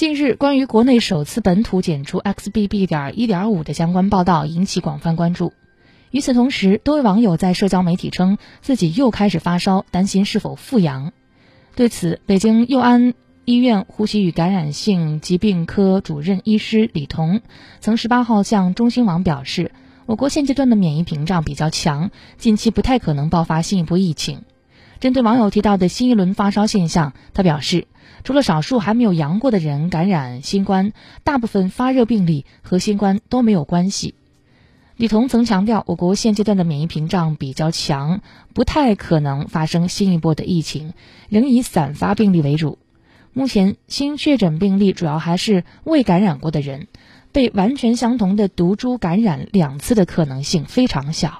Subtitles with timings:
[0.00, 2.86] 近日，关于国内首次本土检出 XBB.
[2.86, 5.52] 点一点五的相关报道引起广泛关注。
[6.10, 11.12] 与此同时，多位网友在社交媒体称自己又开始发烧，担心是否复阳。
[11.76, 13.12] 对此，北京佑安
[13.44, 17.42] 医院呼吸与感染性疾病科主任医师李彤
[17.80, 19.70] 曾十八号向中新网表示，
[20.06, 24.44] 我国现阶段的免疫屏障比较强，近期不太可能爆发新一波疫情。
[25.00, 27.86] 针对网友提到的新一轮发烧现象，他表示，
[28.22, 30.92] 除了少数还没有阳过的人感染新冠，
[31.24, 34.14] 大部分发热病例和新冠都没有关系。
[34.96, 38.20] 李彤曾强调，我国现阶段的免疫屏障比较强，
[38.52, 40.92] 不太可能发生新一波的疫情，
[41.30, 42.78] 仍以散发病例为主。
[43.32, 46.88] 目前新确诊病例主要还是未感染过的人，
[47.32, 51.38] 被完全相同的毒株感染两次的可能性非常小。